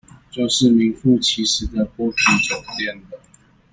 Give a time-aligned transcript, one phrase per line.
[0.31, 3.19] 就是名符其實的剝皮酒店了